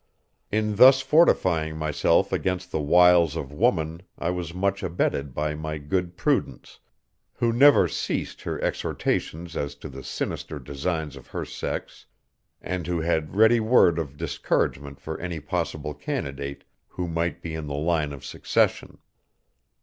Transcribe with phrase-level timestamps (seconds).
[0.51, 5.77] In thus fortifying myself against the wiles of woman I was much abetted by my
[5.77, 6.79] good Prudence,
[7.33, 12.07] who never ceased her exhortations as to the sinister designs of her sex,
[12.63, 17.53] and who had a ready word of discouragement for any possible candidate who might be
[17.53, 18.97] in the line of succession.